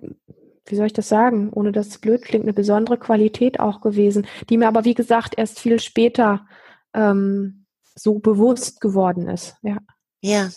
[0.66, 4.26] wie soll ich das sagen, ohne dass es blöd klingt, eine besondere Qualität auch gewesen,
[4.50, 6.46] die mir aber, wie gesagt, erst viel später
[6.92, 9.56] ähm, so bewusst geworden ist.
[9.62, 9.78] Ja.
[10.20, 10.50] Ja.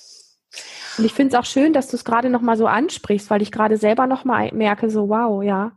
[0.97, 3.52] Und ich finde es auch schön, dass du es gerade nochmal so ansprichst, weil ich
[3.54, 5.71] gerade selber nochmal merke, so wow, ja,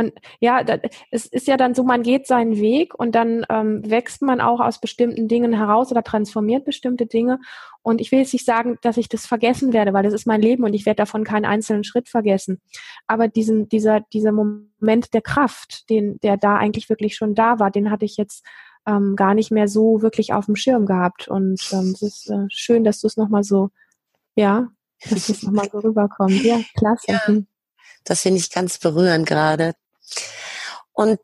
[0.00, 0.78] man, ja, da,
[1.10, 4.60] es ist ja dann so, man geht seinen Weg und dann ähm, wächst man auch
[4.60, 7.38] aus bestimmten Dingen heraus oder transformiert bestimmte Dinge.
[7.82, 10.42] Und ich will jetzt nicht sagen, dass ich das vergessen werde, weil das ist mein
[10.42, 12.60] Leben und ich werde davon keinen einzelnen Schritt vergessen.
[13.06, 17.70] Aber diesen, dieser, dieser Moment der Kraft, den, der da eigentlich wirklich schon da war,
[17.70, 18.44] den hatte ich jetzt
[18.86, 21.28] ähm, gar nicht mehr so wirklich auf dem Schirm gehabt.
[21.28, 23.70] Und ähm, es ist äh, schön, dass du es nochmal so,
[24.34, 24.68] ja,
[25.08, 26.42] dass es nochmal so rüberkommt.
[26.42, 27.06] Ja, klasse.
[27.08, 27.46] Ja, mhm.
[28.04, 29.74] das finde ich ganz berührend gerade.
[30.92, 31.18] Und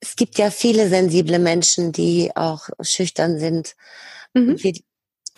[0.00, 3.74] es gibt ja viele sensible Menschen, die auch schüchtern sind.
[4.34, 4.58] Mhm.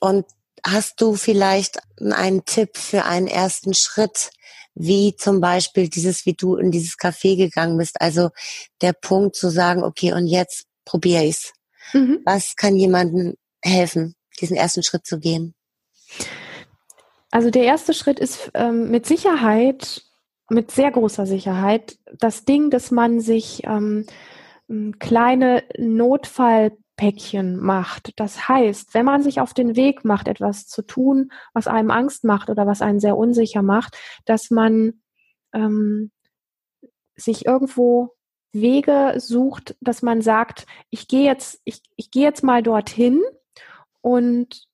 [0.01, 0.27] Und
[0.65, 4.31] hast du vielleicht einen Tipp für einen ersten Schritt,
[4.75, 8.01] wie zum Beispiel dieses, wie du in dieses Café gegangen bist?
[8.01, 8.31] Also
[8.81, 11.53] der Punkt zu sagen, okay, und jetzt probiere ich's.
[11.93, 12.21] Mhm.
[12.25, 15.55] Was kann jemandem helfen, diesen ersten Schritt zu gehen?
[17.31, 20.03] Also der erste Schritt ist ähm, mit Sicherheit
[20.49, 24.07] mit sehr großer Sicherheit das Ding, dass man sich ähm,
[24.99, 28.13] kleine Notfallpäckchen macht.
[28.17, 32.25] Das heißt, wenn man sich auf den Weg macht, etwas zu tun, was einem Angst
[32.25, 35.01] macht oder was einen sehr unsicher macht, dass man
[35.53, 36.11] ähm,
[37.17, 38.15] sich irgendwo
[38.53, 43.21] Wege sucht, dass man sagt, ich gehe jetzt, ich, ich gehe jetzt mal dorthin
[44.01, 44.68] und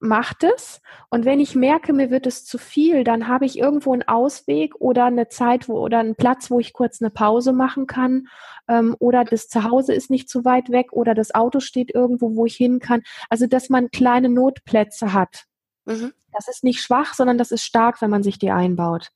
[0.00, 0.80] macht es.
[1.10, 4.74] Und wenn ich merke, mir wird es zu viel, dann habe ich irgendwo einen Ausweg
[4.76, 8.28] oder eine Zeit wo, oder einen Platz, wo ich kurz eine Pause machen kann.
[8.68, 12.46] Ähm, oder das Zuhause ist nicht zu weit weg oder das Auto steht irgendwo, wo
[12.46, 13.02] ich hin kann.
[13.28, 15.44] Also, dass man kleine Notplätze hat.
[15.84, 16.12] Mhm.
[16.32, 19.10] Das ist nicht schwach, sondern das ist stark, wenn man sich die einbaut.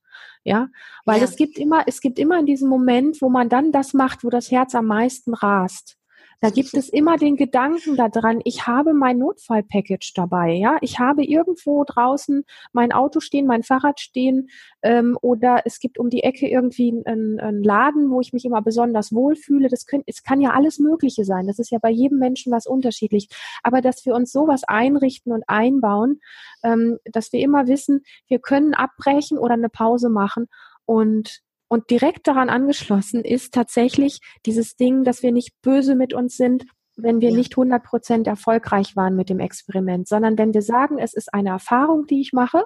[0.45, 0.69] Ja,
[1.05, 1.25] weil ja.
[1.25, 4.31] es gibt immer, es gibt immer in diesem Moment, wo man dann das macht, wo
[4.31, 5.97] das Herz am meisten rast.
[6.41, 10.77] Da gibt es immer den Gedanken daran, ich habe mein Notfallpackage dabei, ja.
[10.83, 14.51] Ich habe irgendwo draußen mein Auto stehen, mein Fahrrad stehen,
[14.83, 18.61] ähm, oder es gibt um die Ecke irgendwie einen, einen Laden, wo ich mich immer
[18.61, 19.69] besonders wohlfühle.
[19.69, 21.47] Das können, es kann ja alles Mögliche sein.
[21.47, 23.29] Das ist ja bei jedem Menschen was unterschiedlich.
[23.63, 26.21] Aber dass wir uns sowas einrichten und einbauen,
[26.63, 30.49] ähm, dass wir immer wissen, wir können abbrechen oder eine Pause machen
[30.85, 36.37] und und direkt daran angeschlossen ist tatsächlich dieses Ding, dass wir nicht böse mit uns
[36.37, 36.65] sind,
[36.97, 37.37] wenn wir ja.
[37.37, 41.51] nicht 100 Prozent erfolgreich waren mit dem Experiment, sondern wenn wir sagen, es ist eine
[41.51, 42.65] Erfahrung, die ich mache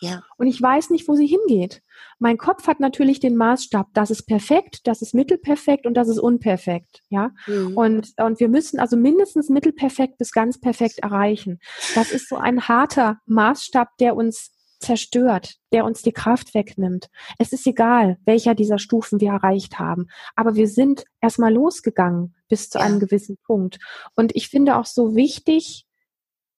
[0.00, 0.22] Ja.
[0.36, 1.82] Und ich weiß nicht, wo sie hingeht.
[2.18, 6.18] Mein Kopf hat natürlich den Maßstab, das ist perfekt, das ist mittelperfekt und das ist
[6.18, 7.30] unperfekt, ja.
[7.46, 7.76] Mhm.
[7.76, 11.58] Und, und wir müssen also mindestens mittelperfekt bis ganz perfekt erreichen.
[11.94, 17.08] Das ist so ein harter Maßstab, der uns zerstört, der uns die Kraft wegnimmt.
[17.38, 20.08] Es ist egal, welcher dieser Stufen wir erreicht haben.
[20.34, 23.78] Aber wir sind erstmal losgegangen bis zu einem gewissen Punkt.
[24.14, 25.86] Und ich finde auch so wichtig,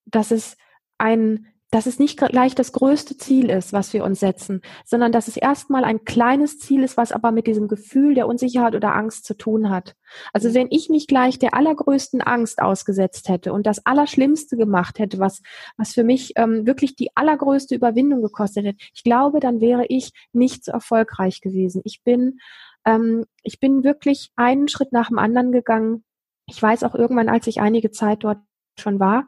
[0.05, 0.57] dass es
[0.99, 5.29] ein dass es nicht gleich das größte Ziel ist, was wir uns setzen, sondern dass
[5.29, 9.27] es erstmal ein kleines Ziel ist, was aber mit diesem Gefühl der Unsicherheit oder Angst
[9.27, 9.95] zu tun hat.
[10.33, 15.19] Also wenn ich mich gleich der allergrößten Angst ausgesetzt hätte und das Allerschlimmste gemacht hätte,
[15.19, 15.43] was,
[15.77, 20.13] was für mich ähm, wirklich die allergrößte Überwindung gekostet hätte, ich glaube, dann wäre ich
[20.33, 21.83] nicht so erfolgreich gewesen.
[21.85, 22.39] Ich bin,
[22.87, 26.05] ähm, ich bin wirklich einen Schritt nach dem anderen gegangen.
[26.47, 28.39] Ich weiß auch irgendwann, als ich einige Zeit dort
[28.79, 29.27] schon war,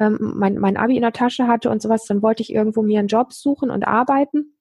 [0.00, 2.98] ähm, mein, mein Abi in der Tasche hatte und sowas, dann wollte ich irgendwo mir
[2.98, 4.56] einen Job suchen und arbeiten.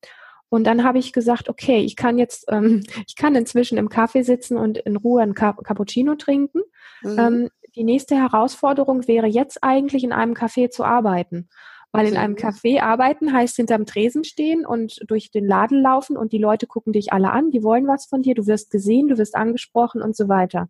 [0.49, 4.23] Und dann habe ich gesagt, okay, ich kann jetzt, ähm, ich kann inzwischen im Kaffee
[4.23, 6.61] sitzen und in Ruhe ein Cappuccino trinken.
[7.01, 7.19] Mhm.
[7.19, 11.49] Ähm, die nächste Herausforderung wäre jetzt eigentlich in einem Café zu arbeiten.
[11.95, 16.31] Weil in einem Café arbeiten heißt hinterm Tresen stehen und durch den Laden laufen und
[16.31, 19.19] die Leute gucken dich alle an, die wollen was von dir, du wirst gesehen, du
[19.19, 20.69] wirst angesprochen und so weiter.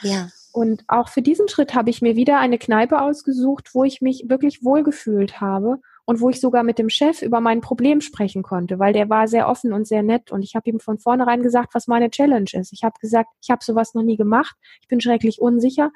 [0.00, 0.28] Ja.
[0.52, 4.24] Und auch für diesen Schritt habe ich mir wieder eine Kneipe ausgesucht, wo ich mich
[4.28, 8.78] wirklich wohlgefühlt habe und wo ich sogar mit dem Chef über mein Problem sprechen konnte,
[8.78, 10.30] weil der war sehr offen und sehr nett.
[10.32, 12.72] Und ich habe ihm von vornherein gesagt, was meine Challenge ist.
[12.72, 15.90] Ich habe gesagt, ich habe sowas noch nie gemacht, ich bin schrecklich unsicher,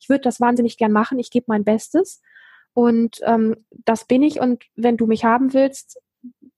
[0.00, 2.22] ich würde das wahnsinnig gern machen, ich gebe mein Bestes.
[2.74, 4.40] Und ähm, das bin ich.
[4.40, 6.00] Und wenn du mich haben willst,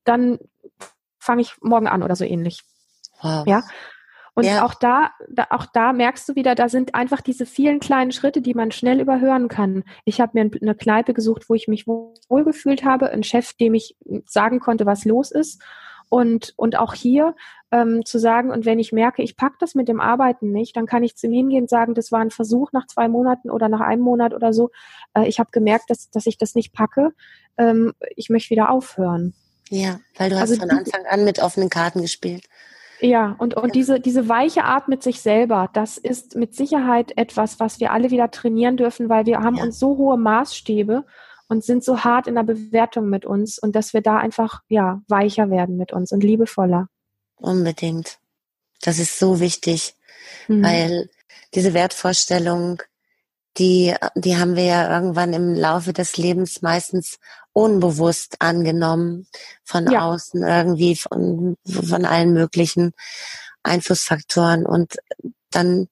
[0.05, 0.39] dann
[1.19, 2.61] fange ich morgen an oder so ähnlich.
[3.21, 3.45] Wow.
[3.45, 3.63] Ja,
[4.35, 4.65] und ja.
[4.65, 8.41] auch da, da, auch da merkst du wieder, da sind einfach diese vielen kleinen Schritte,
[8.41, 9.85] die man schnell überhören kann.
[10.03, 13.95] Ich habe mir eine Kneipe gesucht, wo ich mich wohlgefühlt habe, einen Chef, dem ich
[14.25, 15.63] sagen konnte, was los ist.
[16.09, 17.33] Und, und auch hier
[17.71, 20.85] ähm, zu sagen, und wenn ich merke, ich pack das mit dem Arbeiten nicht, dann
[20.85, 23.69] kann ich zu ihm hingehen und sagen, das war ein Versuch nach zwei Monaten oder
[23.69, 24.69] nach einem Monat oder so.
[25.13, 27.11] Äh, ich habe gemerkt, dass, dass ich das nicht packe.
[27.57, 29.33] Ähm, ich möchte wieder aufhören.
[29.69, 32.45] Ja, weil du hast also, von Anfang an mit offenen Karten gespielt.
[33.05, 37.59] Ja, und, und diese, diese weiche Art mit sich selber, das ist mit Sicherheit etwas,
[37.59, 39.63] was wir alle wieder trainieren dürfen, weil wir haben ja.
[39.63, 41.05] uns so hohe Maßstäbe
[41.47, 45.01] und sind so hart in der Bewertung mit uns und dass wir da einfach, ja,
[45.07, 46.87] weicher werden mit uns und liebevoller.
[47.35, 48.17] Unbedingt.
[48.81, 49.93] Das ist so wichtig,
[50.47, 50.63] mhm.
[50.63, 51.09] weil
[51.53, 52.81] diese Wertvorstellung,
[53.57, 57.19] die, die haben wir ja irgendwann im Laufe des Lebens meistens
[57.55, 59.27] unbewusst angenommen
[59.63, 60.01] von ja.
[60.01, 62.91] außen irgendwie von, von allen möglichen
[63.63, 64.97] Einflussfaktoren und
[65.51, 65.87] dann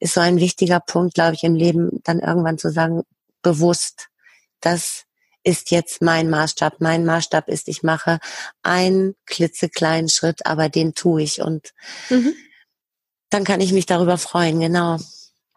[0.00, 3.04] ist so ein wichtiger Punkt, glaube ich, im Leben dann irgendwann zu sagen,
[3.40, 4.08] bewusst,
[4.60, 5.04] das
[5.44, 6.80] ist jetzt mein Maßstab.
[6.80, 8.18] Mein Maßstab ist, ich mache
[8.64, 11.72] einen klitzekleinen Schritt, aber den tue ich und
[12.10, 12.34] mhm.
[13.30, 14.98] dann kann ich mich darüber freuen, genau.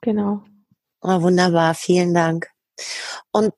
[0.01, 0.43] Genau.
[1.01, 2.51] Oh, wunderbar, vielen Dank.
[3.31, 3.51] Und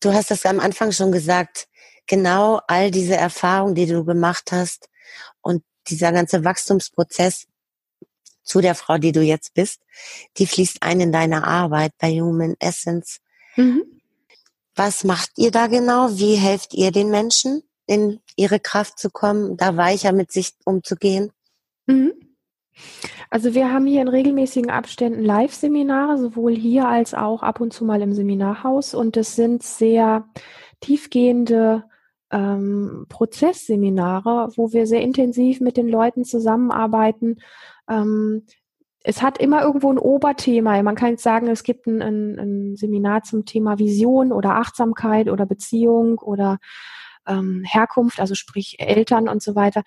[0.00, 1.68] du hast das am Anfang schon gesagt,
[2.06, 4.88] genau all diese Erfahrungen, die du gemacht hast
[5.40, 7.46] und dieser ganze Wachstumsprozess
[8.42, 9.80] zu der Frau, die du jetzt bist,
[10.38, 13.20] die fließt ein in deine Arbeit bei Human Essence.
[13.56, 13.84] Mhm.
[14.74, 16.08] Was macht ihr da genau?
[16.12, 21.32] Wie helft ihr den Menschen, in ihre Kraft zu kommen, da weicher mit sich umzugehen?
[21.86, 22.12] Mhm.
[23.30, 27.84] Also wir haben hier in regelmäßigen Abständen Live-Seminare, sowohl hier als auch ab und zu
[27.84, 28.94] mal im Seminarhaus.
[28.94, 30.28] Und es sind sehr
[30.80, 31.84] tiefgehende
[32.30, 37.36] ähm, Prozessseminare, wo wir sehr intensiv mit den Leuten zusammenarbeiten.
[37.88, 38.44] Ähm,
[39.04, 40.82] es hat immer irgendwo ein Oberthema.
[40.82, 45.28] Man kann jetzt sagen, es gibt ein, ein, ein Seminar zum Thema Vision oder Achtsamkeit
[45.28, 46.58] oder Beziehung oder
[47.26, 49.82] ähm, Herkunft, also sprich Eltern und so weiter.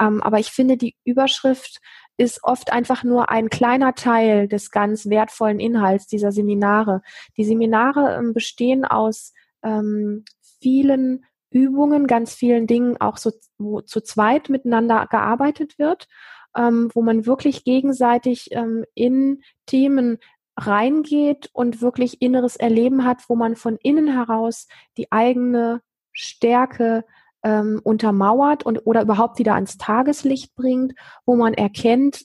[0.00, 1.80] Ähm, aber ich finde, die Überschrift
[2.18, 7.00] ist oft einfach nur ein kleiner Teil des ganz wertvollen Inhalts dieser Seminare.
[7.36, 10.24] Die Seminare ähm, bestehen aus ähm,
[10.60, 16.08] vielen Übungen, ganz vielen Dingen auch so, wo zu zweit miteinander gearbeitet wird,
[16.56, 20.18] ähm, wo man wirklich gegenseitig ähm, in Themen
[20.56, 27.04] reingeht und wirklich inneres Erleben hat, wo man von innen heraus die eigene Stärke
[27.42, 32.24] ähm, untermauert und oder überhaupt wieder ans Tageslicht bringt, wo man erkennt,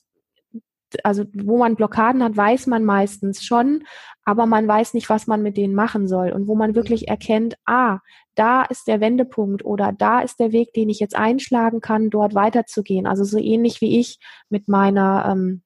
[1.03, 3.83] also wo man Blockaden hat, weiß man meistens schon,
[4.25, 6.31] aber man weiß nicht, was man mit denen machen soll.
[6.31, 7.99] Und wo man wirklich erkennt, ah,
[8.35, 12.35] da ist der Wendepunkt oder da ist der Weg, den ich jetzt einschlagen kann, dort
[12.35, 13.07] weiterzugehen.
[13.07, 15.61] Also so ähnlich wie ich mit meiner ähm,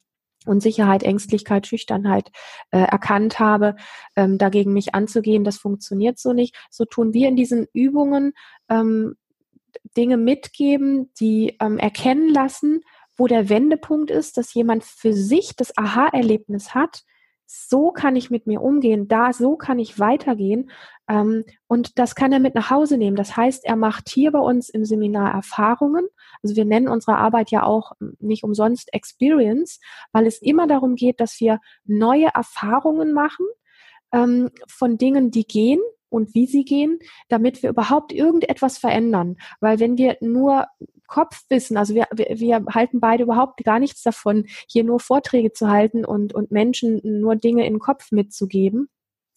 [0.46, 2.32] Unsicherheit, Ängstlichkeit, Schüchternheit
[2.72, 3.76] äh, erkannt habe,
[4.16, 6.56] ähm, dagegen mich anzugehen, das funktioniert so nicht.
[6.70, 8.34] So tun wir in diesen Übungen
[8.70, 9.16] ähm,
[9.95, 12.82] Dinge mitgeben, die ähm, erkennen lassen,
[13.17, 17.03] wo der Wendepunkt ist, dass jemand für sich das Aha-Erlebnis hat,
[17.47, 20.69] so kann ich mit mir umgehen, da so kann ich weitergehen.
[21.08, 23.15] Ähm, und das kann er mit nach Hause nehmen.
[23.15, 26.06] Das heißt, er macht hier bei uns im Seminar Erfahrungen.
[26.43, 29.80] Also wir nennen unsere Arbeit ja auch nicht umsonst Experience,
[30.12, 33.45] weil es immer darum geht, dass wir neue Erfahrungen machen
[34.12, 39.38] ähm, von Dingen, die gehen, und wie sie gehen, damit wir überhaupt irgendetwas verändern.
[39.60, 40.67] Weil wenn wir nur
[41.08, 45.70] Kopfwissen, also wir, wir, wir halten beide überhaupt gar nichts davon, hier nur Vorträge zu
[45.70, 48.89] halten und, und Menschen nur Dinge in den Kopf mitzugeben,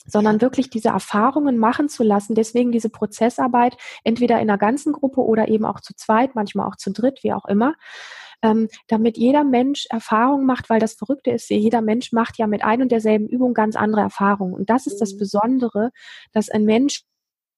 [0.06, 2.35] sondern wirklich diese Erfahrungen machen zu lassen.
[2.35, 6.76] Deswegen diese Prozessarbeit, entweder in einer ganzen Gruppe oder eben auch zu zweit, manchmal auch
[6.76, 7.74] zu dritt, wie auch immer,
[8.42, 12.62] ähm, damit jeder Mensch Erfahrungen macht, weil das Verrückte ist, jeder Mensch macht ja mit
[12.62, 14.55] ein und derselben Übung ganz andere Erfahrungen.
[14.55, 15.18] Und das ist das mhm.
[15.18, 15.90] Besondere,
[16.33, 17.03] dass ein Mensch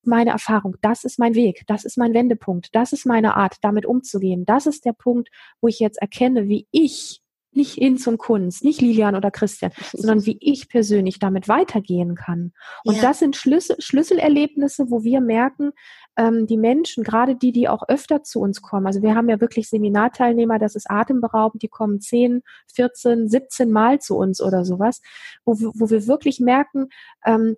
[0.05, 3.87] meine Erfahrung, das ist mein Weg, das ist mein Wendepunkt, das ist meine Art, damit
[3.87, 4.45] umzugehen.
[4.45, 5.29] Das ist der Punkt,
[5.61, 7.23] wo ich jetzt erkenne, wie ich,
[7.55, 12.53] nicht Ins und Kunst, nicht Lilian oder Christian, sondern wie ich persönlich damit weitergehen kann.
[12.85, 13.03] Und ja.
[13.03, 15.73] das sind Schlüssel, Schlüsselerlebnisse, wo wir merken,
[16.17, 19.41] ähm, die Menschen, gerade die, die auch öfter zu uns kommen, also wir haben ja
[19.41, 22.43] wirklich Seminarteilnehmer, das ist atemberaubend, die kommen 10,
[22.75, 25.01] 14, 17 Mal zu uns oder sowas,
[25.45, 26.89] wo, wo wir wirklich merken,
[27.25, 27.57] ähm,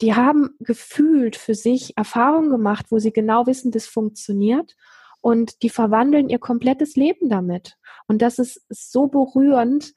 [0.00, 4.74] die haben gefühlt für sich Erfahrungen gemacht, wo sie genau wissen, das funktioniert
[5.20, 7.76] und die verwandeln ihr komplettes Leben damit.
[8.06, 9.92] Und das ist so berührend,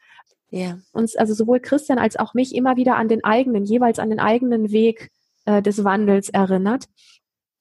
[0.50, 0.78] ja.
[0.92, 4.20] uns, also sowohl Christian als auch mich immer wieder an den eigenen, jeweils an den
[4.20, 5.12] eigenen Weg
[5.46, 6.88] äh, des Wandels erinnert,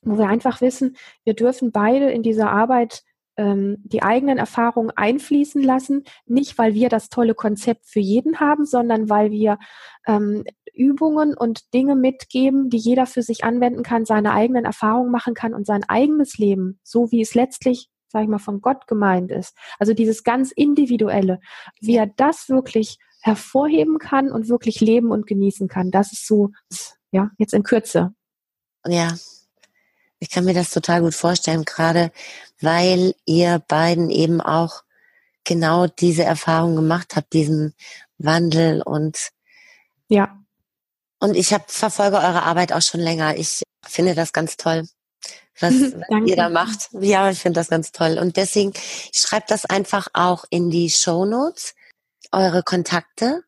[0.03, 3.03] wo wir einfach wissen, wir dürfen beide in dieser Arbeit
[3.37, 8.67] ähm, die eigenen Erfahrungen einfließen lassen, nicht weil wir das tolle Konzept für jeden haben,
[8.67, 9.59] sondern weil wir
[10.07, 15.35] ähm, Übungen und Dinge mitgeben, die jeder für sich anwenden kann, seine eigenen Erfahrungen machen
[15.35, 19.31] kann und sein eigenes Leben, so wie es letztlich, sage ich mal, von Gott gemeint
[19.31, 19.57] ist.
[19.79, 21.41] Also dieses ganz individuelle,
[21.81, 25.91] wie er das wirklich hervorheben kann und wirklich leben und genießen kann.
[25.91, 26.51] Das ist so,
[27.12, 28.15] ja, jetzt in Kürze.
[28.87, 29.15] Ja,
[30.23, 32.13] ich kann mir das total gut vorstellen, gerade
[32.61, 34.85] weil ihr beiden eben auch
[35.43, 37.75] genau diese Erfahrung gemacht habt, diesen
[38.19, 39.31] Wandel und
[40.07, 40.39] ja.
[41.19, 43.37] Und ich hab, verfolge eure Arbeit auch schon länger.
[43.37, 44.87] Ich finde das ganz toll,
[45.59, 45.73] was,
[46.09, 46.91] was ihr da macht.
[46.93, 48.17] Ja, ich finde das ganz toll.
[48.17, 48.73] Und deswegen,
[49.13, 51.75] ich schreibe das einfach auch in die Show Notes,
[52.31, 53.43] eure Kontakte.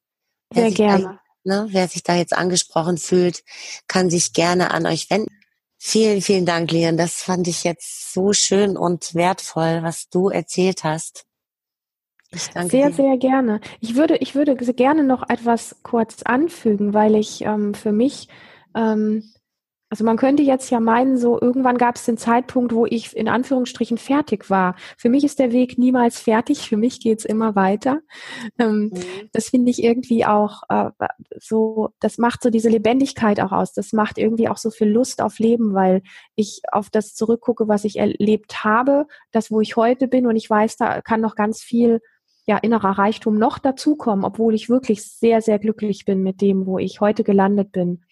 [0.53, 1.21] Sehr gerne.
[1.45, 3.45] Da, ne, wer sich da jetzt angesprochen fühlt,
[3.87, 5.44] kann sich gerne an euch wenden.
[5.87, 6.97] Vielen, vielen Dank, Lian.
[6.97, 11.27] Das fand ich jetzt so schön und wertvoll, was du erzählt hast.
[12.33, 12.95] Ich danke sehr, dir.
[12.95, 13.61] sehr gerne.
[13.81, 18.29] Ich würde, ich würde gerne noch etwas kurz anfügen, weil ich ähm, für mich
[18.75, 19.31] ähm,
[19.95, 23.29] also man könnte jetzt ja meinen, so irgendwann gab es den Zeitpunkt, wo ich in
[23.29, 24.75] Anführungsstrichen fertig war.
[24.99, 28.01] Für mich ist der Weg niemals fertig, für mich geht's immer weiter.
[28.59, 29.29] Ähm, mhm.
[29.31, 30.91] Das finde ich irgendwie auch äh,
[31.39, 33.73] so, das macht so diese Lebendigkeit auch aus.
[33.73, 36.03] Das macht irgendwie auch so viel Lust auf Leben, weil
[36.35, 40.51] ich auf das zurückgucke, was ich erlebt habe, das, wo ich heute bin und ich
[40.51, 42.01] weiß, da kann noch ganz viel
[42.47, 46.81] ja, innerer Reichtum noch dazukommen, obwohl ich wirklich sehr, sehr glücklich bin mit dem, wo
[46.81, 48.03] ich heute gelandet bin.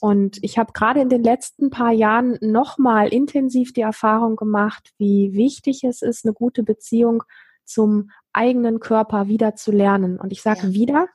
[0.00, 5.32] Und ich habe gerade in den letzten paar Jahren nochmal intensiv die Erfahrung gemacht, wie
[5.34, 7.24] wichtig es ist, eine gute Beziehung
[7.64, 10.18] zum eigenen Körper wieder zu lernen.
[10.20, 10.72] Und ich sage ja.
[10.72, 11.08] wieder,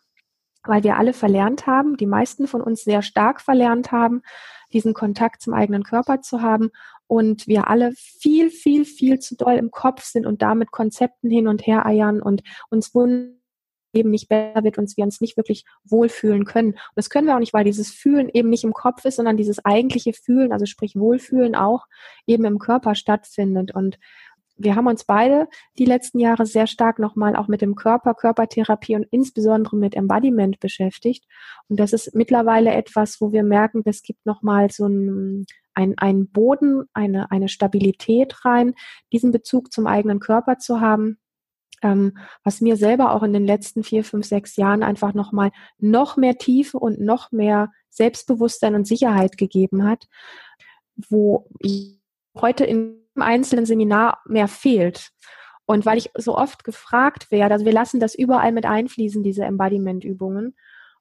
[0.65, 4.21] weil wir alle verlernt haben, die meisten von uns sehr stark verlernt haben,
[4.71, 6.71] diesen Kontakt zum eigenen Körper zu haben
[7.07, 11.47] und wir alle viel, viel, viel zu doll im Kopf sind und damit Konzepten hin
[11.47, 13.39] und her eiern und uns wundern,
[13.93, 16.71] eben nicht besser wird, uns wir uns nicht wirklich wohlfühlen können.
[16.71, 19.37] Und das können wir auch nicht, weil dieses Fühlen eben nicht im Kopf ist, sondern
[19.37, 21.85] dieses eigentliche Fühlen, also sprich Wohlfühlen auch
[22.25, 23.73] eben im Körper stattfindet.
[23.73, 23.99] Und
[24.57, 28.95] wir haben uns beide die letzten Jahre sehr stark nochmal auch mit dem Körper, Körpertherapie
[28.95, 31.25] und insbesondere mit Embodiment beschäftigt.
[31.69, 36.27] Und das ist mittlerweile etwas, wo wir merken, es gibt nochmal so ein, ein, ein
[36.27, 38.75] Boden, eine, eine Stabilität rein,
[39.11, 41.17] diesen Bezug zum eigenen Körper zu haben
[41.83, 46.17] ähm, was mir selber auch in den letzten vier, fünf, sechs Jahren einfach nochmal noch
[46.17, 50.07] mehr Tiefe und noch mehr Selbstbewusstsein und Sicherheit gegeben hat,
[51.09, 51.49] wo
[52.35, 55.11] heute einem einzelnen Seminar mehr fehlt.
[55.65, 59.43] Und weil ich so oft gefragt werde, also wir lassen das überall mit einfließen, diese
[59.43, 60.55] Embodiment-Übungen.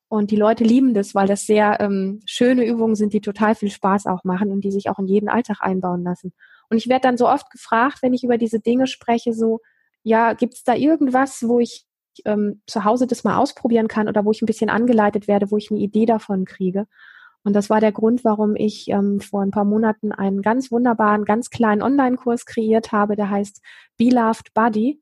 [0.09, 3.71] Und die Leute lieben das, weil das sehr ähm, schöne Übungen sind, die total viel
[3.71, 6.33] Spaß auch machen und die sich auch in jeden Alltag einbauen lassen.
[6.69, 9.61] Und ich werde dann so oft gefragt, wenn ich über diese Dinge spreche, so,
[10.03, 11.85] ja, gibt es da irgendwas, wo ich
[12.25, 15.57] ähm, zu Hause das mal ausprobieren kann oder wo ich ein bisschen angeleitet werde, wo
[15.57, 16.87] ich eine Idee davon kriege?
[17.45, 21.25] Und das war der Grund, warum ich ähm, vor ein paar Monaten einen ganz wunderbaren,
[21.25, 23.61] ganz kleinen Online-Kurs kreiert habe, der heißt
[23.97, 25.02] Be Loved Body.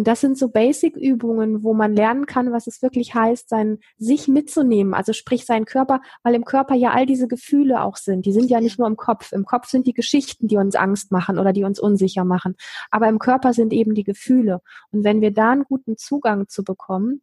[0.00, 4.28] Und das sind so Basic-Übungen, wo man lernen kann, was es wirklich heißt, sein, sich
[4.28, 4.94] mitzunehmen.
[4.94, 8.24] Also sprich seinen Körper, weil im Körper ja all diese Gefühle auch sind.
[8.24, 9.30] Die sind ja nicht nur im Kopf.
[9.32, 12.56] Im Kopf sind die Geschichten, die uns Angst machen oder die uns unsicher machen.
[12.90, 14.62] Aber im Körper sind eben die Gefühle.
[14.90, 17.20] Und wenn wir da einen guten Zugang zu bekommen,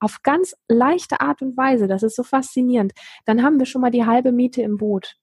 [0.00, 2.94] auf ganz leichte Art und Weise, das ist so faszinierend,
[3.26, 5.16] dann haben wir schon mal die halbe Miete im Boot.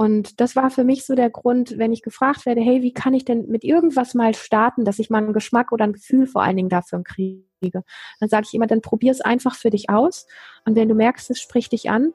[0.00, 3.12] Und das war für mich so der Grund, wenn ich gefragt werde, hey, wie kann
[3.12, 6.42] ich denn mit irgendwas mal starten, dass ich mal einen Geschmack oder ein Gefühl vor
[6.42, 7.84] allen Dingen dafür kriege,
[8.18, 10.26] dann sage ich immer, dann probier es einfach für dich aus.
[10.64, 12.14] Und wenn du merkst, es spricht dich an,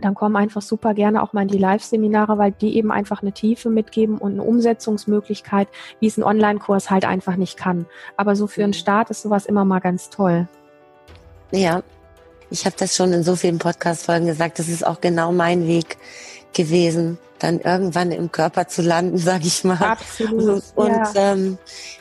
[0.00, 3.30] dann komm einfach super gerne auch mal in die Live-Seminare, weil die eben einfach eine
[3.30, 5.68] Tiefe mitgeben und eine Umsetzungsmöglichkeit,
[6.00, 7.86] wie es ein Online-Kurs halt einfach nicht kann.
[8.16, 10.48] Aber so für einen Start ist sowas immer mal ganz toll.
[11.52, 11.84] Ja,
[12.50, 15.96] ich habe das schon in so vielen Podcast-Folgen gesagt, das ist auch genau mein Weg
[16.52, 19.76] gewesen, dann irgendwann im Körper zu landen, sag ich mal.
[19.76, 20.62] Absolut.
[20.74, 21.12] Und ja.
[21.14, 21.58] ähm,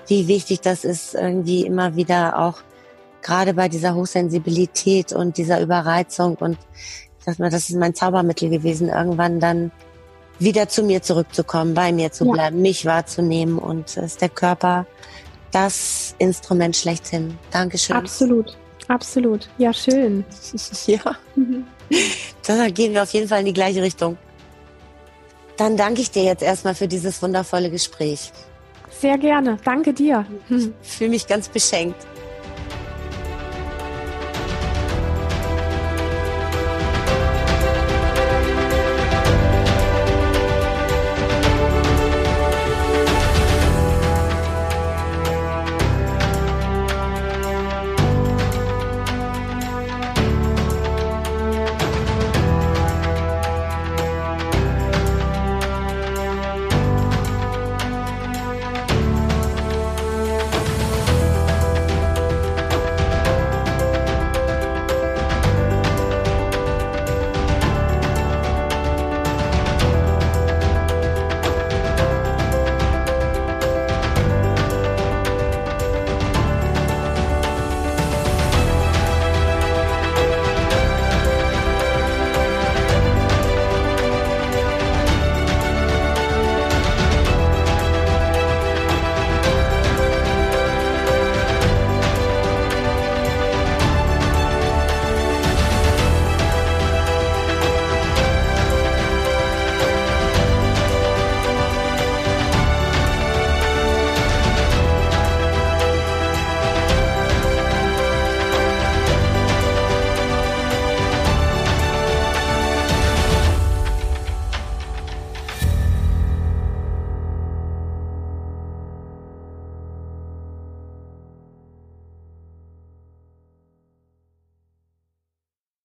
[0.07, 2.61] wie wichtig das ist, irgendwie immer wieder auch
[3.21, 6.57] gerade bei dieser Hochsensibilität und dieser Überreizung und
[7.17, 9.71] ich sag mal, das ist mein Zaubermittel gewesen, irgendwann dann
[10.39, 12.61] wieder zu mir zurückzukommen, bei mir zu bleiben, ja.
[12.61, 14.85] mich wahrzunehmen und ist der Körper
[15.51, 17.37] das Instrument schlechthin.
[17.51, 17.95] Dankeschön.
[17.95, 19.49] Absolut, absolut.
[19.57, 20.23] Ja, schön.
[20.85, 21.01] ja.
[22.47, 24.17] Dann gehen wir auf jeden Fall in die gleiche Richtung.
[25.59, 28.31] Dann danke ich dir jetzt erstmal für dieses wundervolle Gespräch.
[28.89, 29.57] Sehr gerne.
[29.65, 30.25] Danke dir.
[30.81, 31.97] Fühle mich ganz beschenkt.